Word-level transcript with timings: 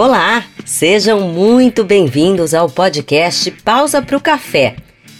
Olá, 0.00 0.46
sejam 0.64 1.20
muito 1.28 1.84
bem-vindos 1.84 2.54
ao 2.54 2.70
podcast 2.70 3.50
Pausa 3.50 4.00
para 4.00 4.16
o 4.16 4.20
Café. 4.20 4.76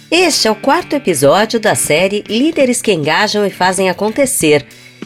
Este 0.09 0.47
é 0.47 0.51
o 0.51 0.55
quarto 0.55 0.95
episódio 0.95 1.59
da 1.59 1.75
série 1.75 2.23
Líderes 2.27 2.81
que 2.81 2.91
Engajam 2.91 3.45
e 3.45 3.51
Fazem 3.51 3.91
Acontecer. 3.91 4.65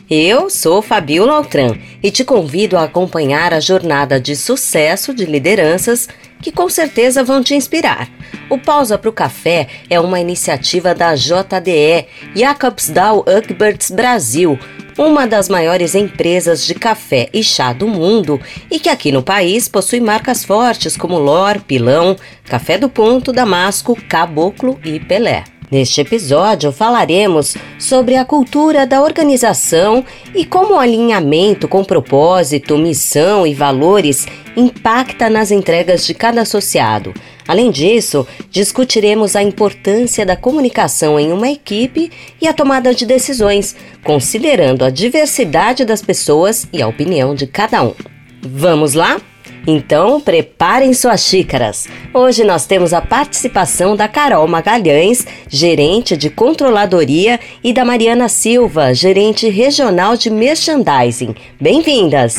Eu 0.10 0.50
sou 0.50 0.82
Fabiola 0.82 1.34
Altran 1.34 1.76
e 2.02 2.10
te 2.10 2.24
convido 2.24 2.78
a 2.78 2.84
acompanhar 2.84 3.54
a 3.54 3.60
jornada 3.60 4.18
de 4.18 4.34
sucesso 4.34 5.14
de 5.14 5.26
lideranças 5.26 6.08
que 6.42 6.54
com 6.54 6.70
certeza 6.70 7.22
vão 7.22 7.44
te 7.44 7.54
inspirar. 7.54 8.08
O 8.50 8.58
Pausa 8.58 8.98
para 8.98 9.10
o 9.10 9.14
Café 9.14 9.68
é 9.90 10.00
uma 10.00 10.22
iniciativa 10.22 10.96
da 10.96 11.16
JDE, 11.16 12.08
Jacobsdal 12.34 13.26
Ugberts 13.28 13.92
Brasil, 13.92 14.58
uma 14.98 15.28
das 15.28 15.50
maiores 15.50 15.94
empresas 15.94 16.66
de 16.66 16.74
café 16.74 17.30
e 17.34 17.44
chá 17.44 17.74
do 17.74 17.88
mundo 17.88 18.40
e 18.72 18.80
que 18.80 18.90
aqui 18.90 19.12
no 19.12 19.22
país 19.22 19.68
possui 19.68 20.00
marcas 20.00 20.44
fortes 20.44 20.96
como 20.96 21.20
Lor, 21.20 21.62
Pilão, 21.62 22.16
Café 22.46 22.78
do 22.78 22.90
Ponto, 22.90 23.34
Damasco, 23.34 23.98
Caboclo 24.08 24.80
e 24.84 25.00
Pelé. 25.00 25.44
Neste 25.70 26.02
episódio 26.02 26.72
falaremos 26.72 27.56
sobre 27.80 28.16
a 28.16 28.24
cultura 28.24 28.86
da 28.86 29.02
organização 29.02 30.06
e 30.34 30.46
como 30.46 30.76
o 30.76 30.80
alinhamento 30.80 31.68
com 31.68 31.84
propósito, 31.84 32.78
missão 32.78 33.46
e 33.48 33.54
valores 33.54 34.28
impacta 34.56 35.30
nas 35.30 35.52
entregas 35.52 36.06
de 36.06 36.14
cada 36.14 36.42
associado. 36.42 37.14
Além 37.48 37.70
disso, 37.70 38.26
discutiremos 38.50 39.36
a 39.36 39.44
importância 39.44 40.26
da 40.26 40.36
comunicação 40.36 41.20
em 41.20 41.32
uma 41.32 41.50
equipe 41.50 42.12
e 42.42 42.48
a 42.48 42.54
tomada 42.54 42.94
de 42.94 43.06
decisões, 43.06 43.76
considerando 44.04 44.84
a 44.84 44.90
diversidade 44.90 45.86
das 45.86 46.02
pessoas 46.02 46.68
e 46.74 46.82
a 46.82 46.88
opinião 46.88 47.36
de 47.36 47.46
cada 47.46 47.84
um. 47.84 47.94
Vamos 48.42 48.94
lá? 48.94 49.22
Então, 49.68 50.22
preparem 50.22 50.94
suas 50.94 51.22
xícaras. 51.22 51.88
Hoje 52.14 52.44
nós 52.44 52.68
temos 52.68 52.94
a 52.94 53.02
participação 53.02 53.96
da 53.96 54.08
Carol 54.08 54.48
Magalhães, 54.48 55.26
gerente 55.50 56.16
de 56.16 56.30
controladoria, 56.30 57.40
e 57.64 57.74
da 57.74 57.84
Mariana 57.84 58.30
Silva, 58.30 58.94
gerente 58.94 59.50
regional 59.50 60.16
de 60.16 60.30
merchandising. 60.30 61.34
Bem-vindas! 61.60 62.38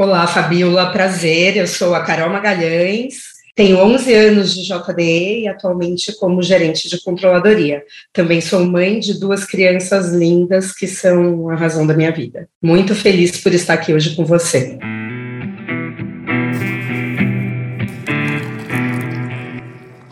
Olá, 0.00 0.28
Fabiola, 0.28 0.92
prazer. 0.92 1.56
Eu 1.56 1.66
sou 1.66 1.92
a 1.92 2.04
Carol 2.04 2.30
Magalhães, 2.30 3.16
tenho 3.56 3.78
11 3.78 4.14
anos 4.14 4.54
de 4.54 4.62
JDE 4.62 5.40
e 5.40 5.48
atualmente 5.48 6.16
como 6.20 6.40
gerente 6.40 6.88
de 6.88 7.02
controladoria. 7.02 7.82
Também 8.12 8.40
sou 8.40 8.64
mãe 8.64 9.00
de 9.00 9.18
duas 9.18 9.44
crianças 9.44 10.12
lindas 10.12 10.70
que 10.70 10.86
são 10.86 11.50
a 11.50 11.56
razão 11.56 11.84
da 11.84 11.94
minha 11.94 12.12
vida. 12.12 12.48
Muito 12.62 12.94
feliz 12.94 13.40
por 13.40 13.52
estar 13.52 13.74
aqui 13.74 13.92
hoje 13.92 14.14
com 14.14 14.24
você. 14.24 14.78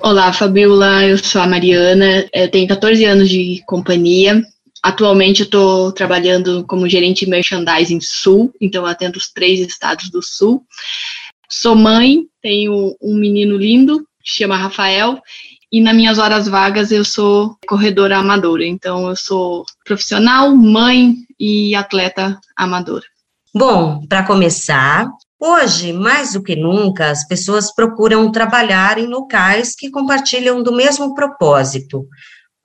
Olá, 0.01 0.33
Fabiola. 0.33 1.05
Eu 1.05 1.19
sou 1.19 1.41
a 1.41 1.47
Mariana. 1.47 2.27
Eu 2.35 2.51
tenho 2.51 2.67
14 2.67 3.05
anos 3.05 3.29
de 3.29 3.63
companhia 3.65 4.43
Atualmente 4.87 5.41
eu 5.41 5.47
estou 5.47 5.91
trabalhando 5.91 6.65
como 6.65 6.89
gerente 6.89 7.25
de 7.25 7.31
merchandising 7.33 7.99
Sul, 8.01 8.55
então 8.61 8.87
atendo 8.87 9.19
os 9.19 9.29
três 9.29 9.59
estados 9.59 10.09
do 10.11 10.23
Sul. 10.23 10.63
Sou 11.51 11.75
mãe, 11.75 12.23
tenho 12.41 12.97
um 13.03 13.17
menino 13.17 13.57
lindo, 13.57 14.07
chama 14.25 14.57
Rafael, 14.57 15.21
e 15.73 15.81
nas 15.81 15.97
minhas 15.97 16.19
horas 16.19 16.47
vagas 16.47 16.93
eu 16.93 17.05
sou 17.05 17.57
corredora 17.67 18.19
amadora. 18.19 18.65
Então 18.65 19.09
eu 19.09 19.17
sou 19.17 19.65
profissional, 19.85 20.55
mãe 20.55 21.17
e 21.37 21.75
atleta 21.75 22.39
amadora. 22.57 23.07
Bom, 23.53 24.07
para 24.07 24.25
começar, 24.25 25.11
hoje, 25.41 25.93
mais 25.93 26.35
do 26.35 26.43
que 26.45 26.55
nunca, 26.55 27.11
as 27.11 27.27
pessoas 27.27 27.75
procuram 27.75 28.31
trabalhar 28.31 28.99
em 28.99 29.09
locais 29.09 29.75
que 29.75 29.91
compartilham 29.91 30.63
do 30.63 30.73
mesmo 30.73 31.13
propósito. 31.13 32.07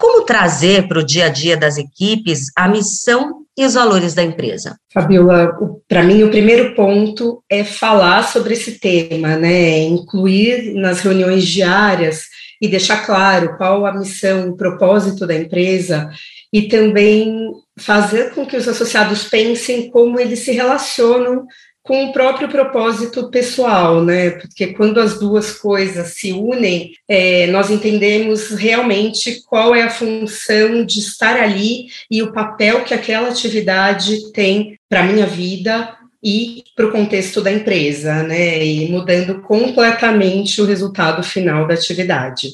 Como 0.01 0.25
trazer 0.25 0.87
para 0.87 0.97
o 0.97 1.05
dia 1.05 1.27
a 1.27 1.29
dia 1.29 1.55
das 1.55 1.77
equipes 1.77 2.47
a 2.57 2.67
missão 2.67 3.45
e 3.55 3.63
os 3.63 3.75
valores 3.75 4.15
da 4.15 4.23
empresa? 4.23 4.75
Fabiola, 4.91 5.51
para 5.87 6.01
mim 6.01 6.23
o 6.23 6.31
primeiro 6.31 6.73
ponto 6.73 7.43
é 7.47 7.63
falar 7.63 8.23
sobre 8.23 8.55
esse 8.55 8.79
tema, 8.79 9.35
né? 9.35 9.77
Incluir 9.83 10.73
nas 10.73 11.01
reuniões 11.01 11.47
diárias 11.47 12.23
e 12.59 12.67
deixar 12.67 13.05
claro 13.05 13.55
qual 13.57 13.85
a 13.85 13.93
missão, 13.93 14.49
o 14.49 14.57
propósito 14.57 15.27
da 15.27 15.35
empresa 15.35 16.09
e 16.51 16.63
também 16.63 17.51
fazer 17.77 18.33
com 18.33 18.43
que 18.43 18.57
os 18.57 18.67
associados 18.67 19.25
pensem 19.25 19.91
como 19.91 20.19
eles 20.19 20.39
se 20.39 20.51
relacionam 20.51 21.45
com 21.83 22.05
o 22.05 22.13
próprio 22.13 22.47
propósito 22.47 23.29
pessoal, 23.29 24.03
né? 24.03 24.31
Porque 24.31 24.67
quando 24.67 24.99
as 24.99 25.19
duas 25.19 25.53
coisas 25.53 26.13
se 26.13 26.31
unem, 26.31 26.91
é, 27.07 27.47
nós 27.47 27.71
entendemos 27.71 28.49
realmente 28.51 29.41
qual 29.47 29.75
é 29.75 29.83
a 29.83 29.89
função 29.89 30.85
de 30.85 30.99
estar 30.99 31.37
ali 31.37 31.87
e 32.09 32.21
o 32.21 32.31
papel 32.31 32.83
que 32.83 32.93
aquela 32.93 33.29
atividade 33.29 34.31
tem 34.31 34.77
para 34.87 35.01
a 35.01 35.05
minha 35.05 35.25
vida 35.25 35.97
e 36.23 36.63
para 36.75 36.85
o 36.85 36.91
contexto 36.91 37.41
da 37.41 37.51
empresa, 37.51 38.21
né? 38.23 38.63
E 38.63 38.87
mudando 38.91 39.41
completamente 39.41 40.61
o 40.61 40.65
resultado 40.65 41.23
final 41.23 41.67
da 41.67 41.73
atividade. 41.73 42.49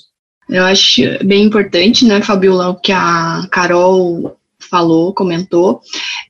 Eu 0.50 0.64
acho 0.64 1.02
bem 1.26 1.44
importante, 1.44 2.06
né, 2.06 2.22
Fabiola, 2.22 2.70
o 2.70 2.76
que 2.76 2.94
a 2.94 3.46
Carol 3.52 4.37
falou, 4.68 5.14
comentou. 5.14 5.82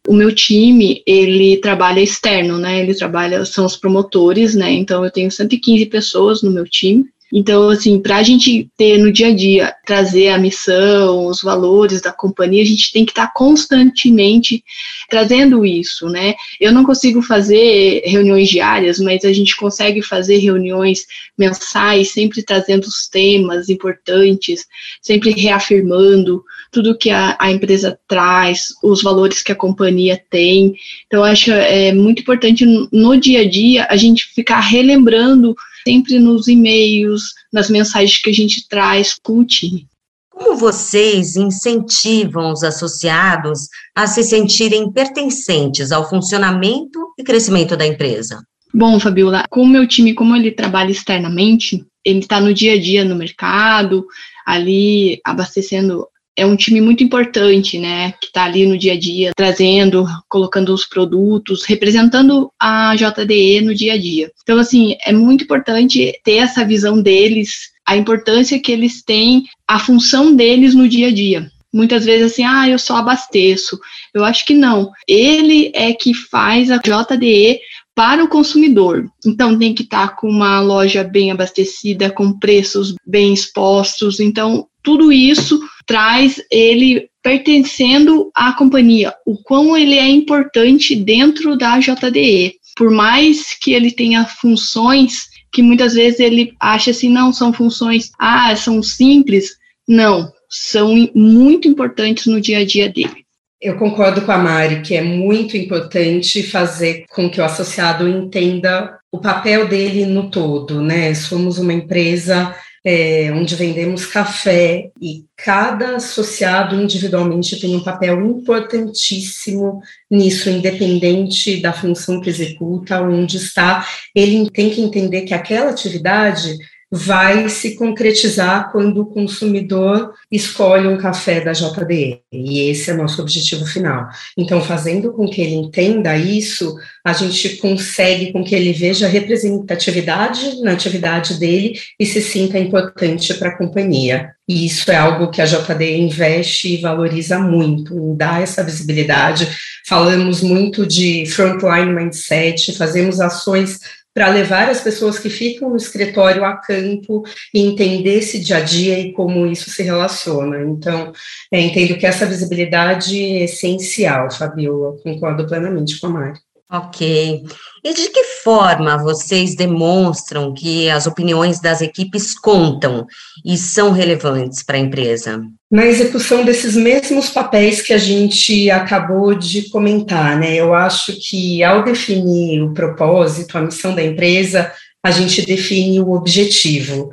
O 0.08 0.14
meu 0.14 0.34
time, 0.34 1.02
ele 1.06 1.58
trabalha 1.58 2.02
externo, 2.02 2.58
né? 2.58 2.80
Ele 2.80 2.94
trabalha, 2.94 3.46
são 3.46 3.66
os 3.66 3.76
promotores, 3.76 4.56
né? 4.56 4.72
Então 4.72 5.04
eu 5.04 5.12
tenho 5.12 5.32
115 5.32 5.86
pessoas 5.88 6.42
no 6.42 6.52
meu 6.52 6.66
time. 6.66 7.06
Então, 7.32 7.70
assim, 7.70 8.00
para 8.00 8.18
a 8.18 8.24
gente 8.24 8.70
ter 8.78 8.98
no 8.98 9.12
dia 9.12 9.28
a 9.28 9.36
dia, 9.36 9.76
trazer 9.86 10.30
a 10.30 10.38
missão, 10.38 11.28
os 11.28 11.42
valores 11.42 12.02
da 12.02 12.12
companhia, 12.12 12.64
a 12.64 12.66
gente 12.66 12.92
tem 12.92 13.04
que 13.04 13.12
estar 13.12 13.28
tá 13.28 13.34
constantemente 13.36 14.64
trazendo 15.10 15.66
isso, 15.66 16.08
né? 16.08 16.36
Eu 16.60 16.72
não 16.72 16.86
consigo 16.86 17.22
fazer 17.22 18.02
reuniões 18.06 18.48
diárias, 18.48 18.98
mas 19.00 19.26
a 19.26 19.34
gente 19.34 19.58
consegue 19.58 20.02
fazer 20.02 20.38
reuniões 20.38 21.06
mensais, 21.38 22.12
sempre 22.12 22.42
trazendo 22.42 22.86
os 22.86 23.08
temas 23.10 23.68
importantes, 23.68 24.66
sempre 25.02 25.32
reafirmando 25.32 26.44
tudo 26.72 26.98
que 26.98 27.10
a, 27.10 27.36
a 27.40 27.52
empresa 27.52 28.00
traz, 28.08 28.68
os 28.82 29.04
valores 29.04 29.42
que 29.42 29.52
a 29.52 29.56
companhia 29.56 30.22
tem. 30.30 30.76
Então, 31.08 31.24
acho 31.24 31.52
é 31.52 31.92
muito 31.92 32.22
importante 32.22 32.66
no 32.66 33.18
dia 33.18 33.42
a 33.42 33.50
dia 33.50 33.88
a 33.90 33.98
gente 33.98 34.26
ficar 34.34 34.60
relembrando 34.62 35.56
sempre 35.88 36.20
nos 36.20 36.50
e-mails, 36.50 37.34
nas 37.52 37.70
mensagens 37.70 38.22
que 38.22 38.30
a 38.30 38.34
gente 38.34 38.68
traz 38.68 39.16
com 39.24 39.40
o 39.40 39.46
time. 39.46 39.88
Como 40.30 40.58
vocês 40.58 41.38
incentivam 41.38 42.52
os 42.52 42.62
associados 42.62 43.70
a 43.96 44.06
se 44.06 44.22
sentirem 44.22 44.92
pertencentes 44.92 45.94
ao 45.94 46.08
funcionamento 46.08 47.00
e 47.18 47.24
crescimento 47.24 47.78
da 47.78 47.88
empresa? 47.88 48.44
Bom, 48.74 49.00
Fabiola, 49.00 49.46
com 49.50 49.62
o 49.62 49.68
meu 49.68 49.88
time, 49.88 50.14
como 50.14 50.36
ele 50.36 50.52
trabalha 50.52 50.92
externamente, 50.92 51.86
ele 52.04 52.20
está 52.20 52.42
no 52.42 52.54
dia 52.54 52.74
a 52.74 52.80
dia 52.80 53.06
no 53.06 53.16
mercado, 53.16 54.06
ali 54.46 55.22
abastecendo 55.24 56.06
é 56.38 56.46
um 56.46 56.56
time 56.56 56.80
muito 56.80 57.04
importante, 57.04 57.80
né, 57.80 58.14
que 58.22 58.28
está 58.28 58.44
ali 58.44 58.68
no 58.68 58.78
dia 58.78 58.94
a 58.94 59.00
dia, 59.00 59.32
trazendo, 59.36 60.06
colocando 60.30 60.72
os 60.72 60.86
produtos, 60.86 61.66
representando 61.66 62.52
a 62.62 62.96
JDE 62.96 63.62
no 63.62 63.74
dia 63.74 63.94
a 63.94 63.98
dia. 63.98 64.32
Então, 64.44 64.60
assim, 64.60 64.96
é 65.04 65.12
muito 65.12 65.44
importante 65.44 66.14
ter 66.24 66.36
essa 66.36 66.64
visão 66.64 67.02
deles, 67.02 67.72
a 67.86 67.98
importância 67.98 68.62
que 68.62 68.72
eles 68.72 69.04
têm, 69.04 69.46
a 69.68 69.80
função 69.80 70.36
deles 70.36 70.76
no 70.76 70.88
dia 70.88 71.08
a 71.08 71.12
dia. 71.12 71.52
Muitas 71.74 72.06
vezes 72.06 72.32
assim, 72.32 72.44
ah, 72.44 72.70
eu 72.70 72.80
só 72.80 72.98
abasteço. 72.98 73.78
Eu 74.14 74.24
acho 74.24 74.46
que 74.46 74.54
não. 74.54 74.92
Ele 75.08 75.72
é 75.74 75.94
que 75.94 76.14
faz 76.14 76.72
a 76.72 76.78
JDE 76.78 77.60
para 77.94 78.24
o 78.24 78.28
consumidor. 78.28 79.06
Então 79.26 79.58
tem 79.58 79.74
que 79.74 79.84
estar 79.84 80.10
tá 80.10 80.16
com 80.16 80.30
uma 80.30 80.60
loja 80.60 81.04
bem 81.04 81.32
abastecida, 81.32 82.10
com 82.10 82.38
preços 82.38 82.96
bem 83.06 83.34
expostos. 83.34 84.20
Então 84.20 84.68
tudo 84.88 85.12
isso 85.12 85.60
traz 85.86 86.42
ele 86.50 87.10
pertencendo 87.22 88.32
à 88.34 88.54
companhia, 88.54 89.14
o 89.26 89.36
quão 89.44 89.76
ele 89.76 89.96
é 89.96 90.08
importante 90.08 90.96
dentro 90.96 91.58
da 91.58 91.78
JDE. 91.78 92.54
Por 92.78 92.90
mais 92.90 93.54
que 93.60 93.74
ele 93.74 93.92
tenha 93.92 94.24
funções 94.24 95.28
que 95.52 95.62
muitas 95.62 95.96
vezes 95.96 96.22
ele 96.22 96.54
acha 96.58 96.92
assim, 96.92 97.10
não, 97.10 97.34
são 97.34 97.52
funções, 97.52 98.12
ah, 98.18 98.56
são 98.56 98.82
simples. 98.82 99.58
Não, 99.86 100.32
são 100.50 100.96
muito 101.14 101.68
importantes 101.68 102.28
no 102.28 102.40
dia 102.40 102.60
a 102.60 102.66
dia 102.66 102.88
dele. 102.88 103.26
Eu 103.62 103.76
concordo 103.76 104.22
com 104.22 104.32
a 104.32 104.38
Mari 104.38 104.84
que 104.84 104.96
é 104.96 105.02
muito 105.02 105.58
importante 105.58 106.44
fazer 106.44 107.04
com 107.10 107.30
que 107.30 107.42
o 107.42 107.44
associado 107.44 108.08
entenda 108.08 108.98
o 109.12 109.20
papel 109.20 109.68
dele 109.68 110.06
no 110.06 110.30
todo, 110.30 110.82
né? 110.82 111.14
Somos 111.14 111.58
uma 111.58 111.74
empresa 111.74 112.56
é, 112.90 113.30
onde 113.34 113.54
vendemos 113.54 114.06
café 114.06 114.92
e 115.02 115.26
cada 115.36 115.98
associado 115.98 116.82
individualmente 116.82 117.60
tem 117.60 117.76
um 117.76 117.84
papel 117.84 118.26
importantíssimo 118.26 119.82
nisso, 120.10 120.50
independente 120.50 121.62
da 121.62 121.74
função 121.74 122.22
que 122.22 122.30
executa, 122.30 123.02
onde 123.02 123.36
está, 123.36 123.86
ele 124.16 124.50
tem 124.50 124.70
que 124.70 124.80
entender 124.80 125.24
que 125.24 125.34
aquela 125.34 125.72
atividade 125.72 126.56
vai 126.92 127.50
se 127.50 127.76
concretizar 127.76 128.72
quando 128.72 129.02
o 129.02 129.06
consumidor 129.06 130.14
escolhe 130.32 130.88
um 130.88 130.98
café 130.98 131.42
da 131.42 131.52
JDE, 131.52 132.22
e 132.32 132.70
esse 132.70 132.90
é 132.90 132.94
o 132.94 132.98
nosso 132.98 133.22
objetivo 133.22 133.66
final. 133.66 134.08
Então, 134.38 134.62
fazendo 134.62 135.12
com 135.12 135.28
que 135.28 135.42
ele 135.42 135.56
entenda 135.56 136.18
isso, 136.18 136.76
a 137.06 137.12
gente 137.12 137.58
consegue 137.58 138.32
com 138.32 138.44
que 138.44 138.56
ele 138.56 138.72
veja 138.72 139.08
representatividade 139.08 140.62
na 140.62 140.72
atividade 140.72 141.38
dele 141.40 141.78
e 142.00 142.06
se 142.06 142.22
sinta 142.22 142.58
importante 142.58 143.34
para 143.34 143.50
a 143.50 143.58
companhia. 143.58 144.32
E 144.48 144.66
isso 144.66 144.90
é 144.90 144.96
algo 144.96 145.30
que 145.30 145.42
a 145.42 145.46
JDE 145.46 146.00
investe 146.00 146.74
e 146.74 146.82
valoriza 146.82 147.38
muito, 147.38 147.94
em 147.98 148.16
dar 148.16 148.42
essa 148.42 148.64
visibilidade. 148.64 149.46
Falamos 149.86 150.42
muito 150.42 150.86
de 150.86 151.26
frontline 151.26 151.94
mindset, 151.94 152.78
fazemos 152.78 153.20
ações 153.20 153.80
para 154.18 154.30
levar 154.30 154.68
as 154.68 154.82
pessoas 154.82 155.20
que 155.20 155.30
ficam 155.30 155.70
no 155.70 155.78
escritório 155.78 156.44
a 156.44 156.58
campo 156.58 157.22
e 157.54 157.60
entender 157.60 158.16
esse 158.16 158.40
dia 158.40 158.58
a 158.58 158.62
dia 158.62 159.00
e 159.00 159.14
como 159.14 159.46
isso 159.46 159.70
se 159.70 159.84
relaciona. 159.84 160.60
Então, 160.64 161.14
é, 161.52 161.62
entendo 161.62 161.96
que 161.96 162.06
essa 162.08 162.26
visibilidade 162.26 163.16
é 163.16 163.44
essencial, 163.44 164.32
Fabiola, 164.32 164.98
concordo 165.04 165.46
plenamente 165.46 166.00
com 166.00 166.08
a 166.08 166.10
Mari. 166.10 166.40
Ok. 166.72 167.44
E 167.84 167.94
de 167.94 168.10
que 168.10 168.24
forma 168.48 168.98
vocês 168.98 169.56
demonstram 169.56 170.54
que 170.54 170.90
as 170.90 171.06
opiniões 171.06 171.60
das 171.60 171.82
equipes 171.82 172.34
contam 172.34 173.06
e 173.46 173.58
são 173.58 173.92
relevantes 173.92 174.64
para 174.64 174.78
a 174.78 174.80
empresa? 174.80 175.44
Na 175.70 175.86
execução 175.86 176.46
desses 176.46 176.74
mesmos 176.74 177.30
papéis 177.30 177.82
que 177.82 177.92
a 177.92 177.98
gente 177.98 178.72
acabou 178.72 179.36
de 179.36 179.70
comentar, 179.70 180.40
né? 180.40 180.56
Eu 180.56 180.74
acho 180.74 181.12
que 181.20 181.62
ao 181.62 181.84
definir 181.84 182.64
o 182.64 182.74
propósito, 182.74 183.58
a 183.58 183.62
missão 183.64 183.94
da 183.94 184.02
empresa, 184.02 184.72
a 185.04 185.12
gente 185.12 185.46
define 185.46 186.00
o 186.00 186.14
objetivo. 186.14 187.10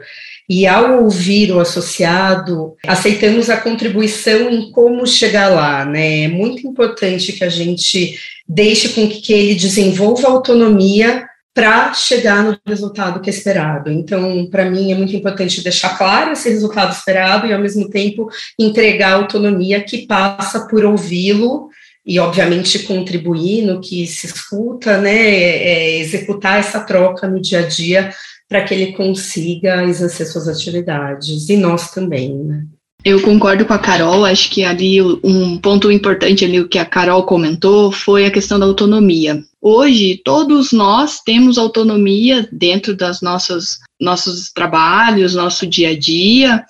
E 0.49 0.67
ao 0.67 1.05
ouvir 1.05 1.53
o 1.53 1.61
associado, 1.61 2.75
aceitamos 2.87 3.49
a 3.49 3.57
contribuição 3.57 4.51
em 4.51 4.71
como 4.71 5.07
chegar 5.07 5.49
lá, 5.49 5.85
né? 5.85 6.25
É 6.25 6.29
muito 6.29 6.67
importante 6.67 7.33
que 7.33 7.43
a 7.43 7.49
gente 7.49 8.19
deixe 8.47 8.91
com 8.91 9.09
que 9.09 9.33
ele 9.33 9.55
desenvolva 9.55 10.29
autonomia 10.29 11.27
para 11.55 11.95
chegar 11.95 12.43
no 12.43 12.59
resultado 12.67 13.21
que 13.21 13.31
é 13.31 13.33
esperado. 13.33 13.91
Então, 13.91 14.47
para 14.51 14.69
mim, 14.69 14.91
é 14.91 14.97
muito 14.97 15.15
importante 15.15 15.63
deixar 15.63 15.97
claro 15.97 16.33
esse 16.33 16.51
resultado 16.51 16.93
esperado 16.93 17.47
e, 17.47 17.53
ao 17.53 17.61
mesmo 17.61 17.89
tempo, 17.89 18.29
entregar 18.59 19.13
autonomia 19.13 19.81
que 19.81 20.05
passa 20.05 20.67
por 20.67 20.85
ouvi-lo 20.85 21.69
e, 22.05 22.19
obviamente, 22.19 22.81
contribuir 22.81 23.63
no 23.63 23.81
que 23.81 24.05
se 24.07 24.27
escuta, 24.27 24.99
né, 24.99 25.17
é, 25.17 25.69
é 25.69 25.99
executar 26.01 26.59
essa 26.59 26.81
troca 26.81 27.29
no 27.29 27.41
dia 27.41 27.61
a 27.61 27.63
dia 27.63 28.13
para 28.49 28.63
que 28.63 28.75
ele 28.75 28.93
consiga 28.93 29.85
exercer 29.85 30.27
suas 30.27 30.49
atividades, 30.49 31.49
e 31.49 31.57
nós 31.57 31.91
também, 31.91 32.35
né. 32.35 32.65
Eu 33.05 33.21
concordo 33.21 33.67
com 33.67 33.75
a 33.75 33.79
Carol, 33.79 34.25
acho 34.25 34.49
que 34.51 34.65
ali 34.65 35.03
um 35.03 35.59
ponto 35.59 35.93
importante 35.93 36.43
ali 36.43 36.59
o 36.59 36.69
que 36.69 36.79
a 36.79 36.87
Carol 36.87 37.25
comentou 37.25 37.93
foi 37.93 38.25
a 38.25 38.31
questão 38.31 38.59
da 38.59 38.65
autonomia. 38.65 39.45
Hoje, 39.61 40.23
todos 40.25 40.73
nós 40.73 41.21
temos 41.21 41.59
autonomia 41.59 42.49
dentro 42.51 42.97
das 42.97 43.21
nossas 43.21 43.79
nossos 44.01 44.51
trabalhos, 44.51 45.35
nosso 45.35 45.67
dia 45.67 45.91
a 45.91 45.99
dia, 45.99 46.65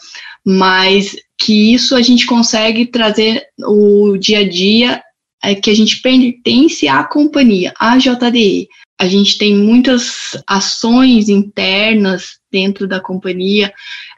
mas 0.44 1.17
que 1.38 1.73
isso 1.73 1.94
a 1.94 2.03
gente 2.03 2.26
consegue 2.26 2.87
trazer 2.87 3.44
o 3.61 4.17
dia 4.19 4.41
a 4.41 4.49
dia 4.49 5.03
é 5.43 5.55
que 5.55 5.71
a 5.71 5.75
gente 5.75 6.00
pertence 6.00 6.88
à 6.88 7.05
companhia, 7.05 7.73
à 7.79 7.97
JDE. 7.97 8.67
A 9.00 9.06
gente 9.08 9.37
tem 9.38 9.56
muitas 9.56 10.37
ações 10.46 11.29
internas 11.29 12.38
dentro 12.50 12.87
da 12.87 13.00
companhia. 13.00 13.73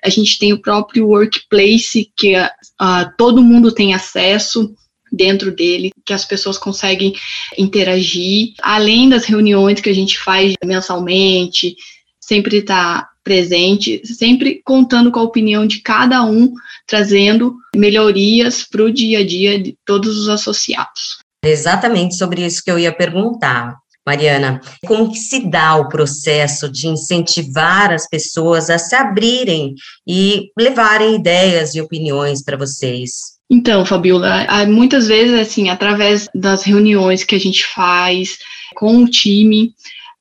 A 0.04 0.08
gente 0.08 0.38
tem 0.38 0.52
o 0.52 0.60
próprio 0.60 1.08
workplace 1.08 2.10
que 2.16 2.36
uh, 2.36 3.10
todo 3.16 3.42
mundo 3.42 3.72
tem 3.72 3.94
acesso 3.94 4.74
dentro 5.10 5.54
dele, 5.54 5.92
que 6.04 6.12
as 6.12 6.24
pessoas 6.24 6.58
conseguem 6.58 7.14
interagir, 7.56 8.52
além 8.60 9.08
das 9.08 9.24
reuniões 9.24 9.80
que 9.80 9.88
a 9.88 9.94
gente 9.94 10.18
faz 10.18 10.54
mensalmente, 10.64 11.74
sempre 12.20 12.58
está 12.58 13.08
presente, 13.24 14.02
sempre 14.04 14.60
contando 14.64 15.10
com 15.10 15.18
a 15.18 15.24
opinião 15.24 15.66
de 15.66 15.80
cada 15.80 16.22
um, 16.24 16.52
trazendo 16.86 17.56
melhorias 17.74 18.62
para 18.62 18.84
o 18.84 18.92
dia 18.92 19.20
a 19.20 19.26
dia 19.26 19.60
de 19.60 19.76
todos 19.84 20.16
os 20.18 20.28
associados. 20.28 21.18
Exatamente 21.44 22.16
sobre 22.16 22.44
isso 22.44 22.62
que 22.62 22.70
eu 22.70 22.78
ia 22.78 22.92
perguntar. 22.92 23.76
Mariana, 24.06 24.60
como 24.86 25.10
que 25.10 25.18
se 25.18 25.50
dá 25.50 25.74
o 25.74 25.88
processo 25.88 26.70
de 26.70 26.86
incentivar 26.86 27.92
as 27.92 28.08
pessoas 28.08 28.70
a 28.70 28.78
se 28.78 28.94
abrirem 28.94 29.74
e 30.06 30.50
levarem 30.56 31.16
ideias 31.16 31.74
e 31.74 31.80
opiniões 31.80 32.42
para 32.42 32.56
vocês? 32.56 33.36
Então, 33.50 33.84
Fabiola, 33.84 34.46
muitas 34.66 35.08
vezes, 35.08 35.38
assim, 35.38 35.68
através 35.68 36.28
das 36.34 36.62
reuniões 36.62 37.24
que 37.24 37.34
a 37.34 37.40
gente 37.40 37.64
faz 37.66 38.38
com 38.74 39.02
o 39.02 39.08
time, 39.08 39.72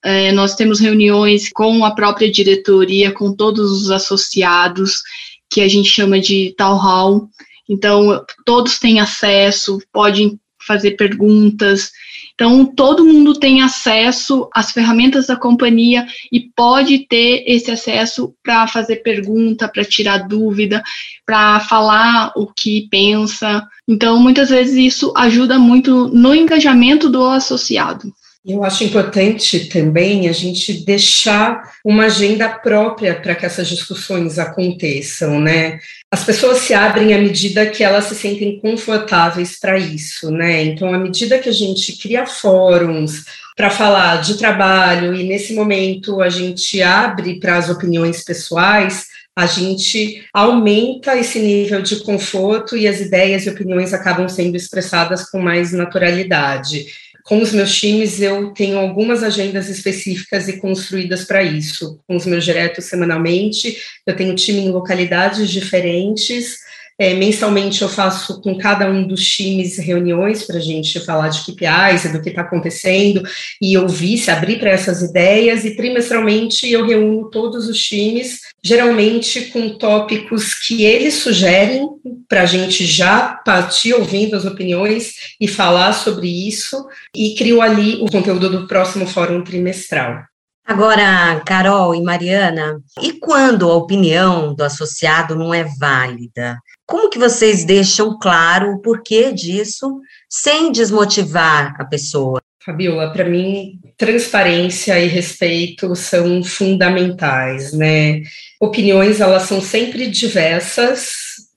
é, 0.03 0.31
nós 0.31 0.55
temos 0.55 0.79
reuniões 0.79 1.49
com 1.51 1.83
a 1.83 1.91
própria 1.91 2.31
diretoria, 2.31 3.11
com 3.11 3.35
todos 3.35 3.71
os 3.71 3.91
associados, 3.91 5.01
que 5.49 5.61
a 5.61 5.67
gente 5.67 5.89
chama 5.89 6.19
de 6.19 6.53
town 6.57 6.77
hall. 6.77 7.29
Então, 7.67 8.23
todos 8.45 8.77
têm 8.77 8.99
acesso, 8.99 9.79
podem 9.91 10.39
fazer 10.65 10.91
perguntas, 10.91 11.91
então, 12.35 12.65
todo 12.65 13.05
mundo 13.05 13.33
tem 13.33 13.61
acesso 13.61 14.49
às 14.53 14.71
ferramentas 14.71 15.27
da 15.27 15.37
companhia 15.37 16.05
e 16.29 16.41
pode 16.41 17.07
ter 17.07 17.45
esse 17.47 17.71
acesso 17.71 18.35
para 18.43 18.67
fazer 18.67 18.97
pergunta, 18.97 19.69
para 19.69 19.85
tirar 19.85 20.27
dúvida, 20.27 20.83
para 21.25 21.61
falar 21.61 22.33
o 22.35 22.45
que 22.45 22.89
pensa. 22.91 23.65
Então, 23.87 24.19
muitas 24.19 24.49
vezes 24.49 24.75
isso 24.75 25.13
ajuda 25.15 25.57
muito 25.57 26.09
no 26.09 26.35
engajamento 26.35 27.09
do 27.09 27.23
associado. 27.23 28.13
Eu 28.47 28.63
acho 28.63 28.83
importante 28.83 29.67
também 29.69 30.29
a 30.29 30.31
gente 30.31 30.85
deixar 30.85 31.73
uma 31.83 32.05
agenda 32.05 32.47
própria 32.47 33.19
para 33.19 33.33
que 33.33 33.43
essas 33.43 33.67
discussões 33.67 34.37
aconteçam, 34.37 35.39
né? 35.39 35.79
As 36.11 36.23
pessoas 36.23 36.59
se 36.59 36.71
abrem 36.71 37.15
à 37.15 37.17
medida 37.17 37.65
que 37.65 37.83
elas 37.83 38.03
se 38.03 38.13
sentem 38.13 38.59
confortáveis 38.59 39.57
para 39.59 39.79
isso, 39.79 40.29
né? 40.29 40.63
Então, 40.63 40.93
à 40.93 40.99
medida 40.99 41.39
que 41.39 41.49
a 41.49 41.51
gente 41.51 41.97
cria 41.97 42.27
fóruns 42.27 43.23
para 43.55 43.71
falar 43.71 44.21
de 44.21 44.37
trabalho 44.37 45.15
e 45.15 45.23
nesse 45.23 45.55
momento 45.55 46.21
a 46.21 46.29
gente 46.29 46.83
abre 46.83 47.39
para 47.39 47.57
as 47.57 47.67
opiniões 47.67 48.23
pessoais, 48.23 49.07
a 49.35 49.47
gente 49.47 50.23
aumenta 50.31 51.17
esse 51.17 51.39
nível 51.39 51.81
de 51.81 51.95
conforto 52.03 52.77
e 52.77 52.87
as 52.87 53.01
ideias 53.01 53.47
e 53.47 53.49
opiniões 53.49 53.91
acabam 53.91 54.29
sendo 54.29 54.55
expressadas 54.55 55.27
com 55.31 55.39
mais 55.39 55.71
naturalidade 55.71 56.85
com 57.25 57.41
os 57.41 57.51
meus 57.51 57.73
times, 57.73 58.21
eu 58.21 58.51
tenho 58.51 58.77
algumas 58.77 59.23
agendas 59.23 59.67
específicas 59.67 60.47
e 60.47 60.57
construídas 60.57 61.23
para 61.25 61.41
isso. 61.41 61.99
Com 62.07 62.15
os 62.15 62.25
meus 62.27 62.45
diretos 62.45 62.85
semanalmente, 62.85 63.75
eu 64.05 64.15
tenho 64.15 64.35
time 64.35 64.59
em 64.59 64.69
localidades 64.69 65.49
diferentes, 65.49 66.59
é, 66.97 67.13
mensalmente 67.13 67.81
eu 67.81 67.89
faço 67.89 68.41
com 68.41 68.57
cada 68.57 68.89
um 68.89 69.05
dos 69.05 69.25
times 69.25 69.77
reuniões 69.77 70.43
para 70.43 70.57
a 70.57 70.61
gente 70.61 70.99
falar 70.99 71.29
de 71.29 71.41
KPIs 71.41 72.11
do 72.11 72.21
que 72.21 72.29
está 72.29 72.41
acontecendo 72.41 73.21
e 73.61 73.77
ouvir, 73.77 74.17
se 74.17 74.31
abrir 74.31 74.59
para 74.59 74.69
essas 74.69 75.01
ideias, 75.01 75.65
e 75.65 75.75
trimestralmente 75.75 76.71
eu 76.71 76.85
reúno 76.85 77.29
todos 77.29 77.67
os 77.67 77.77
times, 77.77 78.39
geralmente 78.63 79.45
com 79.45 79.77
tópicos 79.77 80.53
que 80.53 80.83
eles 80.83 81.15
sugerem 81.15 81.89
para 82.29 82.43
a 82.43 82.45
gente 82.45 82.85
já 82.85 83.41
partir 83.45 83.93
ouvindo 83.93 84.35
as 84.35 84.45
opiniões 84.45 85.13
e 85.39 85.47
falar 85.47 85.93
sobre 85.93 86.27
isso, 86.27 86.85
e 87.15 87.35
crio 87.35 87.61
ali 87.61 87.95
o 88.01 88.05
conteúdo 88.05 88.49
do 88.49 88.67
próximo 88.67 89.05
fórum 89.05 89.43
trimestral. 89.43 90.23
Agora, 90.65 91.41
Carol 91.45 91.93
e 91.93 92.01
Mariana, 92.01 92.81
e 92.99 93.13
quando 93.13 93.69
a 93.69 93.75
opinião 93.75 94.55
do 94.55 94.63
associado 94.63 95.35
não 95.35 95.53
é 95.53 95.63
válida? 95.79 96.57
Como 96.87 97.09
que 97.09 97.19
vocês 97.19 97.63
deixam 97.63 98.17
claro 98.17 98.71
o 98.71 98.81
porquê 98.81 99.31
disso, 99.31 99.99
sem 100.27 100.71
desmotivar 100.71 101.75
a 101.79 101.85
pessoa? 101.85 102.41
Fabiola, 102.65 103.13
para 103.13 103.25
mim, 103.25 103.79
transparência 103.95 104.99
e 104.99 105.07
respeito 105.07 105.95
são 105.95 106.43
fundamentais, 106.43 107.71
né? 107.71 108.23
Opiniões, 108.59 109.21
elas 109.21 109.43
são 109.43 109.61
sempre 109.61 110.07
diversas, 110.07 111.11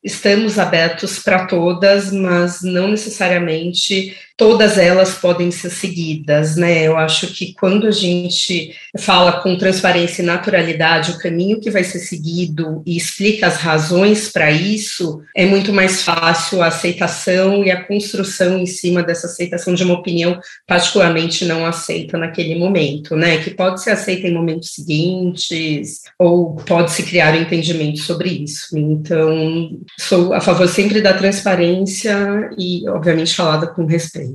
estamos 0.04 0.58
abertos 0.58 1.18
para 1.18 1.46
todas, 1.46 2.12
mas 2.12 2.60
não 2.62 2.88
necessariamente 2.88 4.14
todas 4.38 4.78
elas 4.78 5.16
podem 5.16 5.50
ser 5.50 5.68
seguidas, 5.68 6.54
né? 6.54 6.84
Eu 6.84 6.96
acho 6.96 7.26
que 7.34 7.52
quando 7.54 7.88
a 7.88 7.90
gente 7.90 8.72
fala 8.96 9.32
com 9.42 9.58
transparência 9.58 10.22
e 10.22 10.24
naturalidade 10.24 11.10
o 11.10 11.18
caminho 11.18 11.60
que 11.60 11.72
vai 11.72 11.82
ser 11.82 11.98
seguido 11.98 12.80
e 12.86 12.96
explica 12.96 13.48
as 13.48 13.56
razões 13.56 14.30
para 14.30 14.48
isso, 14.52 15.20
é 15.34 15.44
muito 15.44 15.72
mais 15.72 16.02
fácil 16.02 16.62
a 16.62 16.68
aceitação 16.68 17.64
e 17.64 17.70
a 17.72 17.84
construção 17.84 18.56
em 18.58 18.66
cima 18.66 19.02
dessa 19.02 19.26
aceitação 19.26 19.74
de 19.74 19.82
uma 19.82 19.94
opinião 19.94 20.38
particularmente 20.68 21.44
não 21.44 21.66
aceita 21.66 22.16
naquele 22.16 22.54
momento, 22.54 23.16
né? 23.16 23.38
Que 23.38 23.50
pode 23.50 23.82
ser 23.82 23.90
aceita 23.90 24.28
em 24.28 24.34
momentos 24.34 24.72
seguintes 24.72 26.02
ou 26.16 26.54
pode 26.54 26.92
se 26.92 27.02
criar 27.02 27.34
um 27.34 27.42
entendimento 27.42 27.98
sobre 27.98 28.28
isso. 28.28 28.78
Então, 28.78 29.80
sou 29.98 30.32
a 30.32 30.40
favor 30.40 30.68
sempre 30.68 31.02
da 31.02 31.12
transparência 31.12 32.50
e, 32.56 32.88
obviamente, 32.88 33.34
falada 33.34 33.66
com 33.66 33.84
respeito. 33.84 34.27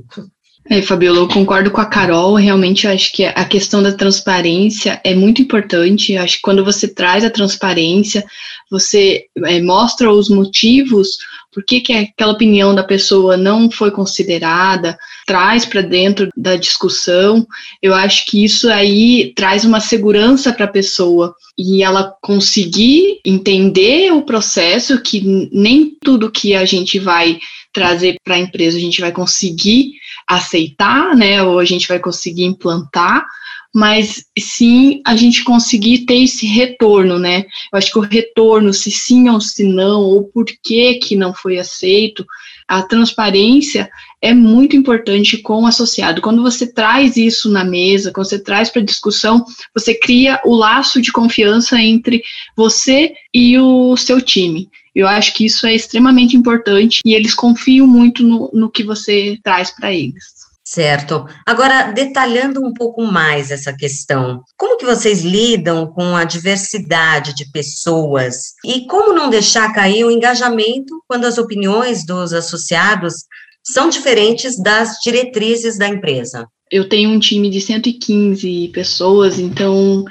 É, 0.70 0.80
Fabiola, 0.80 1.18
eu 1.18 1.28
concordo 1.28 1.70
com 1.70 1.80
a 1.80 1.84
Carol. 1.84 2.34
Realmente, 2.36 2.86
acho 2.86 3.12
que 3.12 3.24
a 3.24 3.44
questão 3.44 3.82
da 3.82 3.92
transparência 3.92 4.98
é 5.04 5.14
muito 5.14 5.42
importante. 5.42 6.16
Acho 6.16 6.36
que 6.36 6.42
quando 6.42 6.64
você 6.64 6.88
traz 6.88 7.22
a 7.22 7.30
transparência, 7.30 8.24
você 8.70 9.26
é, 9.44 9.60
mostra 9.60 10.10
os 10.10 10.30
motivos 10.30 11.18
por 11.54 11.64
que, 11.64 11.80
que 11.80 11.92
aquela 11.92 12.32
opinião 12.32 12.74
da 12.74 12.82
pessoa 12.82 13.36
não 13.36 13.70
foi 13.70 13.92
considerada, 13.92 14.98
traz 15.24 15.64
para 15.64 15.82
dentro 15.82 16.28
da 16.36 16.56
discussão. 16.56 17.46
Eu 17.80 17.94
acho 17.94 18.26
que 18.26 18.44
isso 18.44 18.68
aí 18.68 19.32
traz 19.36 19.64
uma 19.64 19.80
segurança 19.80 20.52
para 20.52 20.64
a 20.64 20.70
pessoa 20.70 21.32
e 21.56 21.84
ela 21.84 22.12
conseguir 22.20 23.20
entender 23.24 24.12
o 24.12 24.22
processo, 24.22 25.00
que 25.00 25.48
nem 25.52 25.96
tudo 26.02 26.30
que 26.30 26.56
a 26.56 26.64
gente 26.64 26.98
vai 26.98 27.38
trazer 27.74 28.16
para 28.24 28.36
a 28.36 28.38
empresa 28.38 28.78
a 28.78 28.80
gente 28.80 29.00
vai 29.00 29.12
conseguir 29.12 29.92
aceitar, 30.26 31.14
né, 31.14 31.42
ou 31.42 31.58
a 31.58 31.64
gente 31.64 31.86
vai 31.86 31.98
conseguir 31.98 32.44
implantar, 32.44 33.26
mas 33.74 34.24
sim 34.38 35.02
a 35.04 35.16
gente 35.16 35.42
conseguir 35.42 36.06
ter 36.06 36.22
esse 36.22 36.46
retorno, 36.46 37.18
né? 37.18 37.44
Eu 37.72 37.76
acho 37.76 37.90
que 37.90 37.98
o 37.98 38.02
retorno, 38.02 38.72
se 38.72 38.88
sim 38.88 39.28
ou 39.28 39.40
se 39.40 39.64
não, 39.64 40.00
ou 40.00 40.24
por 40.24 40.44
que 40.44 40.94
que 40.94 41.16
não 41.16 41.34
foi 41.34 41.58
aceito, 41.58 42.24
a 42.68 42.82
transparência 42.82 43.90
é 44.22 44.32
muito 44.32 44.76
importante 44.76 45.38
com 45.38 45.64
o 45.64 45.66
associado. 45.66 46.22
Quando 46.22 46.40
você 46.40 46.72
traz 46.72 47.16
isso 47.16 47.50
na 47.50 47.64
mesa, 47.64 48.12
quando 48.12 48.28
você 48.28 48.38
traz 48.38 48.70
para 48.70 48.80
discussão, 48.80 49.44
você 49.74 49.92
cria 49.92 50.40
o 50.44 50.54
laço 50.54 51.02
de 51.02 51.10
confiança 51.10 51.78
entre 51.80 52.22
você 52.56 53.12
e 53.34 53.58
o 53.58 53.96
seu 53.96 54.20
time. 54.20 54.70
Eu 54.94 55.08
acho 55.08 55.34
que 55.34 55.44
isso 55.46 55.66
é 55.66 55.74
extremamente 55.74 56.36
importante 56.36 57.00
e 57.04 57.14
eles 57.14 57.34
confiam 57.34 57.86
muito 57.86 58.22
no, 58.22 58.50
no 58.52 58.70
que 58.70 58.84
você 58.84 59.38
traz 59.42 59.70
para 59.70 59.92
eles. 59.92 60.44
Certo. 60.66 61.26
Agora, 61.44 61.92
detalhando 61.92 62.64
um 62.64 62.72
pouco 62.72 63.02
mais 63.04 63.50
essa 63.50 63.70
questão, 63.72 64.42
como 64.56 64.78
que 64.78 64.86
vocês 64.86 65.22
lidam 65.22 65.86
com 65.88 66.16
a 66.16 66.24
diversidade 66.24 67.34
de 67.34 67.50
pessoas 67.50 68.54
e 68.64 68.86
como 68.86 69.12
não 69.12 69.28
deixar 69.28 69.74
cair 69.74 70.04
o 70.04 70.10
engajamento 70.10 71.02
quando 71.06 71.26
as 71.26 71.36
opiniões 71.36 72.06
dos 72.06 72.32
associados 72.32 73.26
são 73.62 73.90
diferentes 73.90 74.56
das 74.58 74.96
diretrizes 75.04 75.76
da 75.76 75.86
empresa? 75.86 76.48
Eu 76.70 76.88
tenho 76.88 77.10
um 77.10 77.18
time 77.18 77.50
de 77.50 77.60
115 77.60 78.70
pessoas, 78.72 79.38
então 79.38 80.02